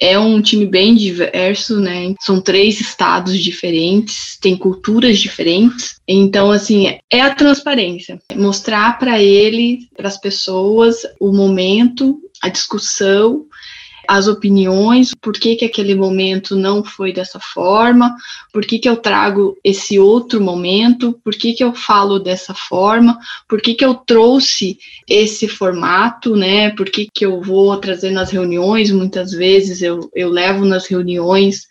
é 0.00 0.18
um 0.18 0.40
time 0.40 0.66
bem 0.66 0.94
diverso, 0.94 1.80
né? 1.80 2.14
São 2.20 2.40
três 2.40 2.80
estados 2.80 3.38
diferentes, 3.38 4.38
tem 4.40 4.56
culturas 4.56 5.18
diferentes. 5.18 5.96
Então, 6.06 6.50
assim, 6.50 6.98
é 7.10 7.20
a 7.20 7.34
transparência, 7.34 8.20
mostrar 8.34 8.98
para 8.98 9.20
ele, 9.20 9.88
para 9.96 10.08
as 10.08 10.18
pessoas, 10.18 10.96
o 11.20 11.32
momento, 11.32 12.20
a 12.40 12.48
discussão 12.48 13.46
as 14.08 14.26
opiniões, 14.26 15.14
por 15.14 15.34
que, 15.34 15.54
que 15.54 15.66
aquele 15.66 15.94
momento 15.94 16.56
não 16.56 16.82
foi 16.82 17.12
dessa 17.12 17.38
forma, 17.38 18.16
por 18.50 18.64
que, 18.64 18.78
que 18.78 18.88
eu 18.88 18.96
trago 18.96 19.54
esse 19.62 19.98
outro 19.98 20.40
momento, 20.40 21.20
por 21.22 21.34
que, 21.34 21.52
que 21.52 21.62
eu 21.62 21.74
falo 21.74 22.18
dessa 22.18 22.54
forma, 22.54 23.18
por 23.46 23.60
que, 23.60 23.74
que 23.74 23.84
eu 23.84 23.94
trouxe 23.94 24.78
esse 25.06 25.46
formato, 25.46 26.34
né? 26.34 26.70
Por 26.70 26.88
que, 26.88 27.06
que 27.12 27.26
eu 27.26 27.42
vou 27.42 27.76
trazer 27.76 28.10
nas 28.10 28.30
reuniões, 28.30 28.90
muitas 28.90 29.30
vezes 29.32 29.82
eu, 29.82 30.10
eu 30.14 30.30
levo 30.30 30.64
nas 30.64 30.86
reuniões 30.86 31.66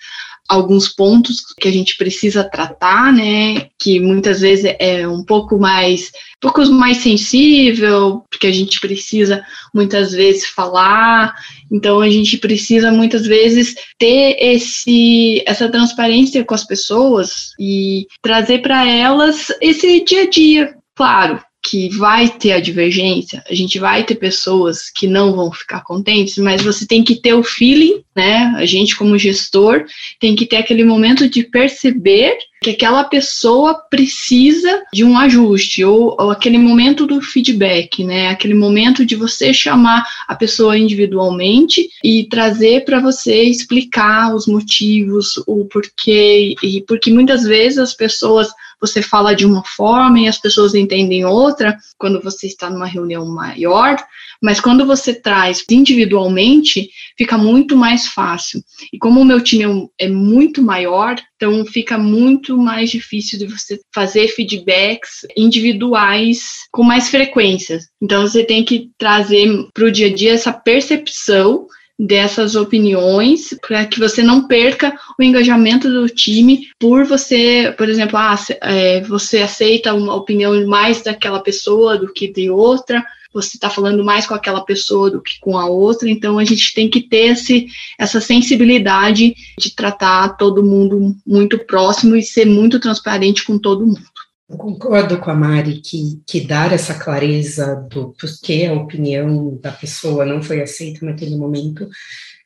alguns 0.48 0.88
pontos 0.88 1.38
que 1.60 1.68
a 1.68 1.72
gente 1.72 1.98
precisa 1.98 2.44
tratar, 2.44 3.12
né? 3.12 3.68
Que 3.80 4.00
muitas 4.00 4.40
vezes 4.40 4.74
é 4.80 5.08
um 5.08 5.24
pouco 5.24 5.58
mais, 5.58 6.12
um 6.38 6.50
pouco 6.50 6.66
mais 6.72 6.98
sensível, 6.98 8.24
porque 8.30 8.48
a 8.48 8.52
gente 8.52 8.80
precisa 8.80 9.44
muitas 9.74 10.12
vezes 10.12 10.46
falar. 10.48 11.34
Então 11.72 12.00
a 12.00 12.10
gente 12.10 12.38
precisa 12.38 12.92
muitas 12.92 13.26
vezes 13.26 13.76
ter 13.98 14.38
esse 14.40 15.44
essa 15.46 15.70
transparência 15.70 16.46
com 16.46 16.54
as 16.54 16.64
pessoas 16.64 17.52
e 17.60 18.08
trazer 18.22 18.62
para 18.62 18.88
elas 18.88 19.48
esse 19.62 20.04
dia 20.04 20.24
a 20.24 20.30
dia. 20.30 20.76
Claro, 20.96 21.40
que 21.70 21.90
vai 21.90 22.30
ter 22.30 22.54
a 22.54 22.62
divergência, 22.62 23.44
a 23.50 23.54
gente 23.54 23.78
vai 23.78 24.04
ter 24.04 24.16
pessoas 24.16 24.90
que 24.90 25.06
não 25.06 25.34
vão 25.34 25.52
ficar 25.52 25.84
contentes, 25.84 26.38
mas 26.38 26.62
você 26.62 26.88
tem 26.88 27.04
que 27.04 27.16
ter 27.16 27.34
o 27.34 27.44
feeling, 27.44 28.02
né? 28.18 28.52
A 28.58 28.66
gente, 28.66 28.96
como 28.96 29.16
gestor, 29.16 29.86
tem 30.20 30.36
que 30.36 30.48
ter 30.48 30.58
aquele 30.58 30.84
momento 30.84 31.30
de 31.30 31.44
perceber 31.44 32.36
que 32.60 32.72
aquela 32.72 33.04
pessoa 33.04 33.76
precisa 33.76 34.84
de 34.92 35.04
um 35.04 35.16
ajuste, 35.16 35.84
ou, 35.84 36.16
ou 36.20 36.32
aquele 36.32 36.58
momento 36.58 37.06
do 37.06 37.22
feedback, 37.22 38.04
né? 38.04 38.30
Aquele 38.30 38.56
momento 38.56 39.06
de 39.06 39.16
você 39.16 39.54
chamar 39.54 40.04
a 40.28 40.34
pessoa 40.34 40.76
individualmente 40.76 41.88
e 42.04 42.24
trazer 42.24 42.84
para 42.86 43.00
você 43.00 43.44
explicar 43.44 44.34
os 44.34 44.48
motivos, 44.48 45.38
o 45.46 45.66
porquê, 45.66 46.56
e 46.64 46.82
porque 46.88 47.14
muitas 47.14 47.44
vezes 47.44 47.78
as 47.78 47.94
pessoas 47.94 48.50
você 48.80 49.02
fala 49.02 49.36
de 49.36 49.46
uma 49.46 49.64
forma 49.64 50.20
e 50.20 50.28
as 50.28 50.38
pessoas 50.38 50.76
entendem 50.76 51.26
outra 51.26 51.78
quando 51.98 52.22
você 52.22 52.46
está 52.46 52.70
numa 52.70 52.86
reunião 52.86 53.26
maior, 53.26 53.98
mas 54.42 54.60
quando 54.60 54.86
você 54.86 55.14
traz 55.14 55.64
individualmente, 55.70 56.90
fica 57.18 57.38
muito 57.38 57.76
mais 57.76 58.07
fácil. 58.08 58.62
E 58.92 58.98
como 58.98 59.22
o 59.22 59.26
meu 59.26 59.42
time 59.42 59.90
é, 60.00 60.06
é 60.06 60.10
muito 60.10 60.62
maior, 60.62 61.16
então 61.36 61.66
fica 61.66 61.98
muito 61.98 62.58
mais 62.58 62.90
difícil 62.90 63.38
de 63.40 63.46
você 63.46 63.80
fazer 63.94 64.28
feedbacks 64.30 65.26
individuais 65.36 66.42
com 66.72 66.84
mais 66.84 67.10
frequência. 67.10 67.80
Então 68.02 68.28
você 68.28 68.44
tem 68.44 68.64
que 68.64 68.90
trazer 68.98 69.48
para 69.74 69.86
o 69.86 69.92
dia 69.92 70.08
a 70.08 70.14
dia 70.14 70.34
essa 70.34 70.52
percepção 70.52 71.68
dessas 72.00 72.56
opiniões 72.56 73.56
para 73.66 73.86
que 73.86 74.00
você 74.00 74.22
não 74.22 74.48
perca 74.48 74.96
o 75.20 75.24
engajamento 75.24 75.90
do 75.90 76.08
time 76.08 76.68
por 76.80 77.06
você, 77.06 77.74
por 77.76 77.90
exemplo, 77.90 78.18
ah, 78.18 78.36
é, 78.62 79.02
você 79.02 79.40
aceita 79.40 79.94
uma 79.94 80.14
opinião 80.14 80.68
mais 80.68 81.02
daquela 81.02 81.40
pessoa 81.40 81.98
do 81.98 82.14
que 82.14 82.32
de 82.32 82.52
outra, 82.52 83.04
você 83.38 83.58
está 83.58 83.70
falando 83.70 84.04
mais 84.04 84.26
com 84.26 84.34
aquela 84.34 84.62
pessoa 84.62 85.10
do 85.12 85.22
que 85.22 85.40
com 85.40 85.58
a 85.58 85.66
outra, 85.66 86.10
então 86.10 86.38
a 86.38 86.46
gente 86.46 86.74
tem 86.74 86.90
que 86.90 87.02
ter 87.02 87.34
esse, 87.34 87.68
essa 88.00 88.20
sensibilidade 88.20 89.36
de 89.58 89.76
tratar 89.76 90.38
todo 90.38 90.64
mundo 90.64 91.16
muito 91.26 91.60
próximo 91.60 92.16
e 92.16 92.24
ser 92.24 92.46
muito 92.46 92.80
transparente 92.80 93.46
com 93.46 93.58
todo 93.58 93.86
mundo. 93.86 94.02
Eu 94.50 94.58
concordo 94.58 95.18
com 95.18 95.30
a 95.30 95.36
Mari 95.36 95.82
que, 95.82 96.22
que 96.26 96.42
dar 96.42 96.72
essa 96.72 96.94
clareza 96.94 97.76
do 97.92 98.14
porquê 98.20 98.66
a 98.66 98.74
opinião 98.74 99.58
da 99.62 99.72
pessoa 99.72 100.26
não 100.26 100.42
foi 100.42 100.62
aceita 100.62 101.06
naquele 101.06 101.36
momento 101.36 101.88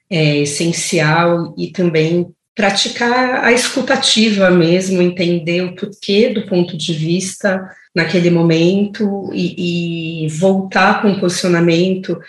é 0.09 0.39
essencial 0.39 1.55
e 1.57 1.71
também 1.71 2.27
praticar 2.61 3.43
a 3.43 3.51
escutativa 3.51 4.51
mesmo, 4.51 5.01
entender 5.01 5.63
o 5.63 5.73
porquê 5.73 6.29
do 6.29 6.43
ponto 6.43 6.77
de 6.77 6.93
vista 6.93 7.59
naquele 7.93 8.29
momento 8.29 9.31
e, 9.33 10.25
e 10.25 10.27
voltar 10.27 11.01
com 11.01 11.11
o 11.11 11.19
posicionamento 11.19 12.21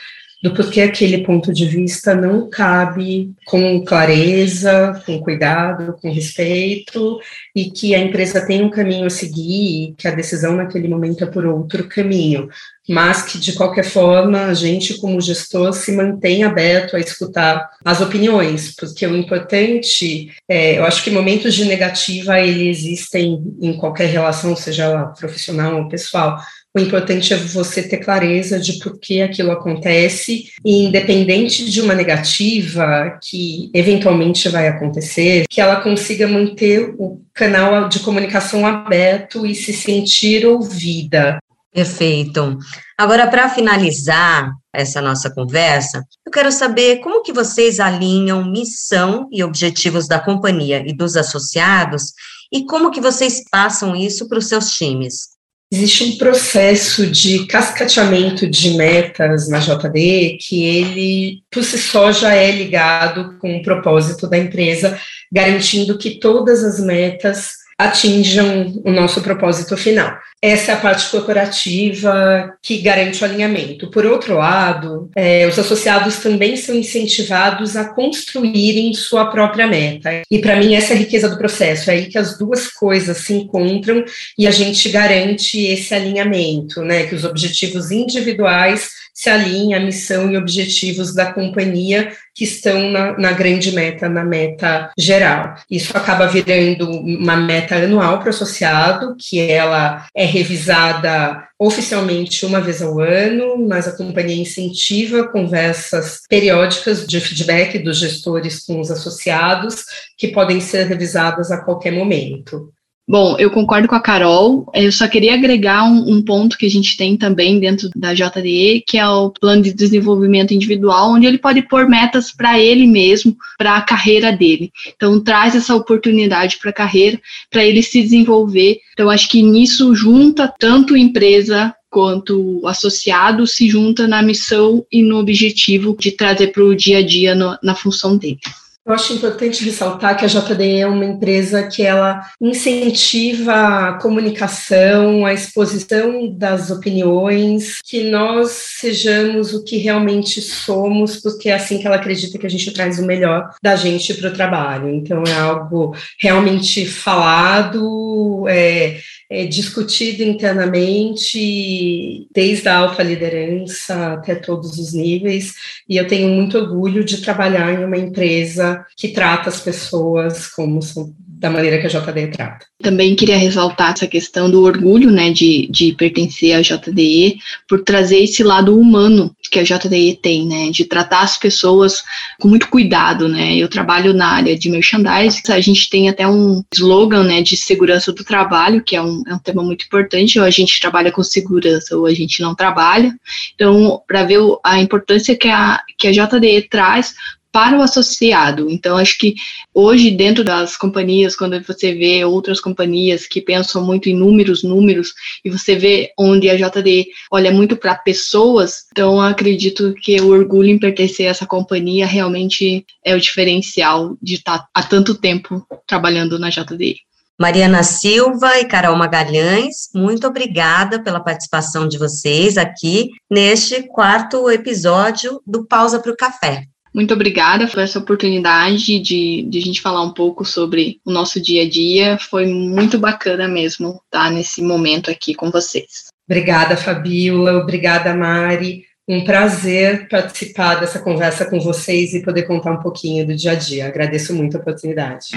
do 0.43 0.53
porquê 0.53 0.81
aquele 0.81 1.23
ponto 1.25 1.53
de 1.53 1.67
vista 1.67 2.15
não 2.15 2.51
cabe 2.51 3.33
com 3.47 3.85
clareza, 3.85 5.01
com 5.07 5.21
cuidado, 5.21 5.97
com 6.03 6.11
respeito, 6.11 7.21
e 7.55 7.71
que 7.71 7.95
a 7.95 7.99
empresa 8.01 8.45
tem 8.45 8.63
um 8.63 8.71
caminho 8.71 9.07
a 9.07 9.11
seguir, 9.11 9.91
e 9.91 9.95
que 9.97 10.09
a 10.09 10.15
decisão 10.15 10.57
naquele 10.57 10.89
momento 10.89 11.23
é 11.23 11.27
por 11.29 11.47
outro 11.47 11.89
caminho, 11.89 12.49
mas 12.89 13.23
que, 13.23 13.39
de 13.39 13.53
qualquer 13.53 13.85
forma, 13.85 14.47
a 14.47 14.55
gente, 14.55 14.99
como 14.99 15.21
gestor, 15.21 15.73
se 15.73 15.93
mantém 15.93 16.43
aberto 16.43 16.97
a 16.97 17.01
escutar 17.01 17.71
as 17.85 18.01
opiniões, 18.01 18.75
porque 18.75 19.07
o 19.07 19.17
importante, 19.17 20.33
é, 20.49 20.79
eu 20.79 20.85
acho 20.85 21.05
que 21.05 21.11
momentos 21.11 21.55
de 21.55 21.65
negativa, 21.65 22.41
eles 22.41 22.79
existem 22.79 23.41
em 23.61 23.75
qualquer 23.75 24.09
relação, 24.09 24.57
seja 24.57 24.85
ela 24.85 25.05
profissional 25.07 25.77
ou 25.77 25.89
pessoal, 25.89 26.37
o 26.75 26.81
importante 26.81 27.35
é 27.35 27.37
você 27.37 27.83
ter 27.83 27.99
clareza 27.99 28.59
de 28.59 28.79
por 28.79 28.99
que 28.99 29.21
aquilo 29.21 29.51
acontece, 29.51 30.47
e 30.65 30.85
independente 30.85 31.71
de 31.71 31.81
uma 31.83 31.95
negativa 31.95 33.19
que 33.23 33.71
eventualmente 33.75 34.49
vai 34.49 34.69
acontecer, 34.69 35.45
que 35.49 35.61
ela 35.61 35.83
consiga 35.83 36.27
manter 36.27 36.95
o 36.99 37.21
canal 37.35 37.89
de 37.89 38.01
comunicação 38.01 38.67
aberto 38.67 39.47
e 39.47 39.55
se 39.55 39.73
sentir 39.73 40.47
ouvida. 40.47 41.39
Perfeito. 41.75 42.59
Agora, 42.97 43.27
para 43.27 43.49
finalizar 43.49 44.53
essa 44.73 45.03
nossa 45.03 45.31
conversa, 45.31 46.03
eu 46.25 46.33
quero 46.33 46.53
saber 46.53 47.01
como 47.01 47.23
que 47.23 47.33
vocês 47.33 47.81
alinham 47.81 48.45
missão 48.45 49.29
e 49.31 49.43
objetivos 49.43 50.07
da 50.07 50.19
companhia 50.19 50.83
e 50.87 50.95
dos 50.95 51.17
associados 51.17 52.13
e 52.51 52.65
como 52.65 52.91
que 52.91 53.01
vocês 53.01 53.43
passam 53.51 53.97
isso 53.97 54.29
para 54.29 54.39
os 54.39 54.47
seus 54.47 54.71
times. 54.71 55.32
Existe 55.73 56.05
um 56.05 56.19
processo 56.19 57.07
de 57.07 57.47
cascateamento 57.47 58.47
de 58.47 58.73
metas 58.73 59.49
na 59.49 59.59
JD 59.59 60.37
que 60.39 60.67
ele, 60.67 61.43
por 61.51 61.65
si 61.65 61.79
só, 61.79 62.13
já 62.13 62.35
é 62.35 62.51
ligado 62.51 63.39
com 63.39 63.57
o 63.57 63.63
propósito 63.63 64.29
da 64.29 64.37
empresa, 64.37 65.01
garantindo 65.33 65.97
que 65.97 66.19
todas 66.19 66.63
as 66.63 66.79
metas 66.79 67.62
atinjam 67.85 68.81
o 68.85 68.91
nosso 68.91 69.21
propósito 69.21 69.77
final. 69.77 70.17
Essa 70.41 70.73
é 70.73 70.75
a 70.75 70.79
parte 70.79 71.09
corporativa 71.09 72.53
que 72.61 72.79
garante 72.79 73.23
o 73.23 73.25
alinhamento. 73.25 73.91
Por 73.91 74.05
outro 74.05 74.37
lado, 74.39 75.09
é, 75.15 75.47
os 75.47 75.57
associados 75.59 76.17
também 76.17 76.57
são 76.57 76.75
incentivados 76.75 77.77
a 77.77 77.93
construírem 77.95 78.93
sua 78.93 79.27
própria 79.27 79.67
meta. 79.67 80.23
E 80.29 80.41
para 80.41 80.57
mim, 80.57 80.75
essa 80.75 80.93
é 80.95 80.97
a 80.97 80.99
riqueza 80.99 81.29
do 81.29 81.39
processo. 81.39 81.91
É 81.91 81.95
aí 81.95 82.07
que 82.07 82.19
as 82.19 82.37
duas 82.37 82.67
coisas 82.67 83.19
se 83.19 83.35
encontram 83.35 84.05
e 84.37 84.47
a 84.47 84.51
gente 84.51 84.89
garante 84.89 85.61
esse 85.61 85.95
alinhamento, 85.95 86.83
né? 86.83 87.07
Que 87.07 87.15
os 87.15 87.25
objetivos 87.25 87.91
individuais 87.91 88.91
se 89.15 89.29
alinhem 89.29 89.75
à 89.75 89.81
missão 89.81 90.31
e 90.31 90.37
objetivos 90.37 91.15
da 91.15 91.33
companhia 91.33 92.13
que 92.35 92.45
estão 92.45 92.91
na, 92.91 93.19
na, 93.19 93.33
grande 93.33 93.73
meta, 93.73 94.09
na 94.09 94.25
meta 94.25 94.91
geral. 94.99 95.55
Isso 95.71 95.97
acaba 95.97 96.27
virando 96.27 96.91
uma 96.91 97.37
meta 97.37 97.77
anual 97.77 98.19
para 98.19 98.27
o 98.27 98.31
associado, 98.31 99.17
que 99.19 99.41
ela 99.41 100.07
é 100.15 100.25
revisada 100.25 101.47
oficialmente 101.59 102.45
uma 102.45 102.61
vez 102.61 102.83
ao 102.83 102.99
ano, 102.99 103.57
mas 103.69 103.87
a 103.87 103.97
companhia 103.97 104.43
incentiva 104.43 105.29
conversas 105.29 106.21
periódicas 106.29 107.07
de 107.07 107.21
feedback 107.21 107.79
dos 107.79 107.99
gestores 107.99 108.65
com 108.65 108.81
os 108.81 108.91
associados, 108.91 109.85
que 110.19 110.29
podem 110.29 110.61
ser 110.61 110.87
revisadas 110.87 111.51
a 111.51 111.63
qualquer 111.63 111.93
momento. 111.93 112.73
Bom, 113.09 113.37
eu 113.37 113.51
concordo 113.51 113.89
com 113.89 113.97
a 113.97 114.01
Carol. 114.01 114.71
Eu 114.73 114.93
só 114.93 115.09
queria 115.09 115.35
agregar 115.35 115.85
um, 115.85 116.09
um, 116.09 116.23
ponto 116.23 116.57
que 116.57 116.67
a 116.67 116.71
gente 116.71 116.97
tem 116.97 117.17
também 117.17 117.59
dentro 117.59 117.91
da 117.97 118.15
JDE, 118.15 118.85
que 118.87 118.97
é 118.97 119.07
o 119.07 119.31
plano 119.31 119.61
de 119.61 119.73
desenvolvimento 119.73 120.55
individual, 120.55 121.13
onde 121.13 121.27
ele 121.27 121.39
pode 121.39 121.63
pôr 121.63 121.89
metas 121.89 122.31
para 122.31 122.61
ele 122.61 122.87
mesmo, 122.87 123.37
para 123.59 123.77
a 123.77 123.83
carreira 123.83 124.31
dele. 124.31 124.71
Então, 124.95 125.21
traz 125.21 125.57
essa 125.57 125.75
oportunidade 125.75 126.59
para 126.59 126.71
a 126.71 126.75
carreira, 126.75 127.21
para 127.51 127.65
ele 127.65 127.83
se 127.83 128.01
desenvolver. 128.01 128.79
Então, 128.93 129.11
acho 129.11 129.29
que 129.29 129.43
nisso 129.43 129.95
junta 129.97 130.53
tanto 130.59 130.97
empresa 130.97 131.75
quanto 131.91 132.63
associado 132.67 133.47
se 133.47 133.69
junta 133.69 134.07
na 134.07 134.23
missão 134.23 134.87
e 134.91 135.03
no 135.03 135.19
objetivo 135.19 135.95
de 135.99 136.13
trazer 136.13 136.47
para 136.53 136.65
o 136.65 136.75
dia 136.75 136.99
a 136.99 137.03
dia 137.07 137.35
no, 137.35 137.59
na 137.63 137.75
função 137.75 138.17
dele. 138.17 138.39
Eu 138.85 138.95
acho 138.95 139.13
importante 139.13 139.65
ressaltar 139.65 140.19
que 140.19 140.25
a 140.25 140.29
JDE 140.29 140.81
é 140.81 140.87
uma 140.89 141.05
empresa 141.05 141.69
que 141.69 141.85
ela 141.85 142.21
incentiva 142.41 143.53
a 143.55 143.93
comunicação, 143.95 145.25
a 145.25 145.33
exposição 145.33 146.29
das 146.29 146.69
opiniões, 146.69 147.79
que 147.85 148.11
nós 148.11 148.51
sejamos 148.81 149.55
o 149.55 149.63
que 149.63 149.77
realmente 149.77 150.43
somos, 150.43 151.21
porque 151.21 151.49
é 151.49 151.55
assim 151.55 151.79
que 151.79 151.87
ela 151.87 151.95
acredita 151.95 152.37
que 152.37 152.47
a 152.47 152.51
gente 152.51 152.73
traz 152.73 152.99
o 152.99 153.07
melhor 153.07 153.51
da 153.63 153.77
gente 153.77 154.15
para 154.15 154.31
o 154.31 154.35
trabalho. 154.35 154.89
Então 154.89 155.23
é 155.29 155.35
algo 155.35 155.95
realmente 156.19 156.85
falado, 156.85 158.49
é, 158.49 158.99
é, 159.33 159.47
discutido 159.47 160.23
internamente, 160.23 162.29
desde 162.35 162.69
a 162.69 162.77
alta 162.77 163.03
liderança 163.03 164.13
até 164.13 164.35
todos 164.35 164.79
os 164.79 164.93
níveis, 164.93 165.55
e 165.89 165.97
eu 165.97 166.07
tenho 166.07 166.29
muito 166.29 166.59
orgulho 166.59 167.03
de 167.03 167.23
trabalhar 167.23 167.73
em 167.73 167.83
uma 167.83 167.97
empresa 167.97 168.85
que 168.95 169.09
trata 169.09 169.49
as 169.49 169.59
pessoas 169.59 170.49
como 170.49 170.83
são 170.83 171.15
da 171.43 171.51
maneira 171.51 171.81
que 171.81 171.89
a 171.89 171.91
JDE 171.91 172.29
trata. 172.29 172.65
Também 172.81 173.17
queria 173.17 173.37
ressaltar 173.37 173.93
essa 173.93 174.07
questão 174.07 174.49
do 174.49 174.63
orgulho, 174.63 175.11
né, 175.11 175.33
de, 175.33 175.69
de 175.73 175.93
pertencer 175.93 176.55
à 176.55 176.63
JDE, 176.63 177.39
por 177.69 177.83
trazer 177.83 178.23
esse 178.23 178.45
lado 178.45 178.79
humano 178.79 179.35
que 179.51 179.59
a 179.59 179.65
JDE 179.65 180.21
tem, 180.23 180.47
né, 180.47 180.71
de 180.71 180.85
tratar 180.85 181.23
as 181.23 181.37
pessoas 181.37 182.05
com 182.41 182.47
muito 182.47 182.69
cuidado, 182.69 183.29
né. 183.29 183.57
Eu 183.57 183.69
trabalho 183.69 184.15
na 184.15 184.29
área 184.29 184.57
de 184.57 184.71
merchandising, 184.71 185.53
a 185.53 185.61
gente 185.61 185.91
tem 185.91 186.09
até 186.09 186.29
um 186.29 186.63
slogan, 186.73 187.25
né, 187.25 187.43
de 187.43 187.57
segurança 187.57 188.13
do 188.13 188.23
trabalho, 188.23 188.85
que 188.85 188.95
é 188.95 189.03
um, 189.03 189.25
é 189.27 189.35
um 189.35 189.39
tema 189.41 189.65
muito 189.65 189.85
importante, 189.85 190.39
ou 190.39 190.45
a 190.45 190.51
gente 190.51 190.79
trabalha 190.79 191.11
com 191.11 191.25
segurança 191.25 191.97
ou 191.97 192.07
a 192.07 192.15
gente 192.15 192.41
não 192.41 192.55
trabalha. 192.55 193.13
Então, 193.57 194.01
para 194.07 194.23
ver 194.23 194.39
a 194.63 194.81
importância 194.81 195.37
que 195.37 195.49
a, 195.49 195.81
que 195.99 196.07
a 196.07 196.13
JDE 196.13 196.69
traz 196.71 197.15
para 197.53 197.79
o 197.79 197.83
associado. 197.83 198.71
Então, 198.71 198.97
acho 198.97 199.19
que 199.19 199.35
hoje, 199.75 200.11
dentro 200.11 200.43
das 200.43 200.77
companhias, 200.77 201.37
quando 201.37 201.63
você 201.63 201.95
vê 201.95 202.25
outras 202.25 202.59
companhias 202.59 203.27
que 203.27 203.43
pensam 203.43 203.85
muito 203.85 204.09
em 204.09 204.17
números, 204.17 204.65
números, 204.65 205.13
e 205.45 205.51
você 205.51 205.77
vê 205.77 206.11
onde 206.19 206.49
a 206.49 206.57
JD 206.57 207.07
olha 207.31 207.53
muito 207.53 207.77
para 207.77 207.95
pessoas, 207.95 208.87
então 208.91 209.21
acredito 209.21 209.95
que 210.01 210.19
o 210.21 210.29
orgulho 210.29 210.71
em 210.71 210.79
pertencer 210.79 211.27
a 211.27 211.31
essa 211.31 211.47
companhia 211.47 212.07
realmente 212.07 212.87
é 213.05 213.15
o 213.15 213.21
diferencial 213.21 214.17
de 214.21 214.35
estar 214.35 214.67
há 214.75 214.83
tanto 214.83 215.15
tempo 215.15 215.65
trabalhando 215.87 216.39
na 216.39 216.49
JD. 216.49 216.97
Mariana 217.39 217.83
Silva 217.83 218.61
e 218.61 218.67
Carol 218.67 218.97
Magalhães, 218.97 219.89
muito 219.95 220.27
obrigada 220.27 221.03
pela 221.03 221.19
participação 221.19 221.89
de 221.89 221.99
vocês 221.99 222.57
aqui 222.57 223.11
neste 223.29 223.83
quarto 223.89 224.49
episódio 224.49 225.43
do 225.47 225.67
Pausa 225.67 225.99
para 225.99 226.13
o 226.13 226.17
Café. 226.17 226.69
Muito 226.95 227.15
obrigada 227.15 227.67
por 227.67 227.79
essa 227.79 227.99
oportunidade 227.99 228.99
de, 228.99 229.43
de 229.49 229.59
a 229.59 229.63
gente 229.63 229.81
falar 229.81 230.03
um 230.03 230.13
pouco 230.13 230.45
sobre 230.45 231.01
o 231.07 231.11
nosso 231.11 231.41
dia 231.41 231.63
a 231.63 231.69
dia. 231.69 232.19
Foi 232.19 232.45
muito 232.47 232.99
bacana 232.99 233.49
mesmo 233.49 234.01
estar 234.05 234.31
nesse 234.31 234.61
momento 234.61 235.11
aqui 235.11 235.35
com 235.35 235.51
vocês. 235.51 236.09
Obrigada, 236.29 236.77
Fabiola. 236.77 237.55
Obrigada, 237.55 238.15
Mari. 238.15 238.85
Um 239.09 239.25
prazer 239.25 240.07
participar 240.09 240.77
dessa 240.77 240.99
conversa 240.99 241.47
com 241.47 241.59
vocês 241.59 242.13
e 242.13 242.23
poder 242.23 242.43
contar 242.43 242.73
um 242.73 242.81
pouquinho 242.81 243.27
do 243.27 243.35
dia 243.35 243.53
a 243.53 243.55
dia. 243.55 243.87
Agradeço 243.87 244.35
muito 244.35 244.59
a 244.59 244.61
oportunidade. 244.61 245.29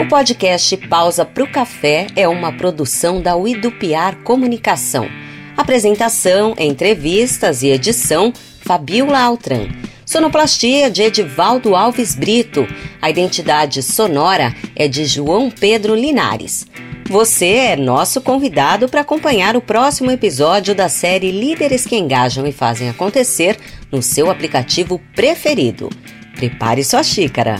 O 0.00 0.08
podcast 0.08 0.76
Pausa 0.88 1.24
para 1.24 1.42
o 1.42 1.50
Café 1.50 2.06
é 2.14 2.28
uma 2.28 2.52
produção 2.52 3.20
da 3.20 3.36
Uidupiar 3.36 4.22
Comunicação 4.22 5.25
Apresentação, 5.56 6.54
entrevistas 6.58 7.62
e 7.62 7.68
edição, 7.68 8.32
Fabiola 8.60 9.18
Altran. 9.18 9.68
Sonoplastia 10.04 10.90
de 10.90 11.02
Edivaldo 11.02 11.74
Alves 11.74 12.14
Brito. 12.14 12.66
A 13.00 13.08
identidade 13.08 13.82
sonora 13.82 14.54
é 14.76 14.86
de 14.86 15.04
João 15.06 15.50
Pedro 15.50 15.94
Linares. 15.94 16.66
Você 17.08 17.46
é 17.46 17.76
nosso 17.76 18.20
convidado 18.20 18.88
para 18.88 19.00
acompanhar 19.00 19.56
o 19.56 19.60
próximo 19.60 20.10
episódio 20.10 20.74
da 20.74 20.88
série 20.88 21.30
Líderes 21.30 21.86
que 21.86 21.96
Engajam 21.96 22.46
e 22.46 22.52
Fazem 22.52 22.88
Acontecer 22.88 23.56
no 23.90 24.02
seu 24.02 24.30
aplicativo 24.30 25.00
preferido. 25.14 25.88
Prepare 26.36 26.84
sua 26.84 27.02
xícara. 27.02 27.56